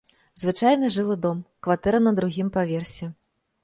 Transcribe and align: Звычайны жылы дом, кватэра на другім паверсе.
Звычайны 0.43 0.89
жылы 0.95 1.19
дом, 1.27 1.45
кватэра 1.69 2.03
на 2.09 2.17
другім 2.23 2.47
паверсе. 2.61 3.17